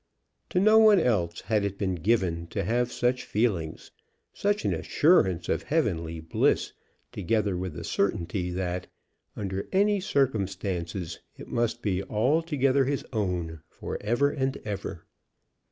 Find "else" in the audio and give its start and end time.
0.99-1.41